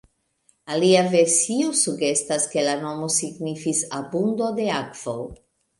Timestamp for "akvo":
4.85-5.19